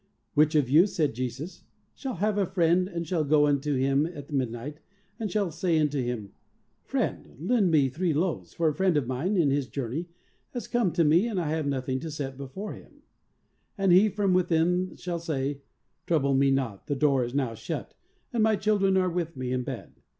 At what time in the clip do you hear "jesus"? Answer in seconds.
1.13-1.63